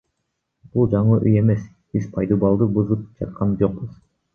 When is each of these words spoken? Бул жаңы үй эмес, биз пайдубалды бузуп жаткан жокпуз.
Бул 0.75 0.89
жаңы 0.93 1.19
үй 1.29 1.37
эмес, 1.43 1.69
биз 1.95 2.11
пайдубалды 2.19 2.73
бузуп 2.81 3.09
жаткан 3.23 3.59
жокпуз. 3.65 3.99